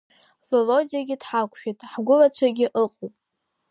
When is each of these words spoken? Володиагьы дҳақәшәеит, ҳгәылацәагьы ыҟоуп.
Володиагьы 0.49 1.15
дҳақәшәеит, 1.21 1.79
ҳгәылацәагьы 1.91 2.67
ыҟоуп. 2.83 3.13